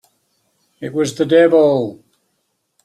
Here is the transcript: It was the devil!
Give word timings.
It 0.79 0.95
was 0.95 1.13
the 1.13 1.27
devil! 1.27 2.03